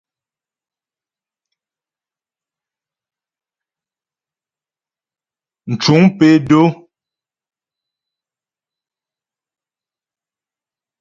Mcuŋ 5.69 6.01
pé 6.17 6.29
dó. 6.47 6.63